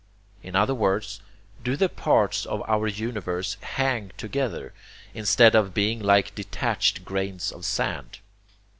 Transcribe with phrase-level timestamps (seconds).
[0.41, 1.21] In other words,
[1.63, 4.73] do the parts of our universe HANG together,
[5.13, 8.17] instead of being like detached grains of sand?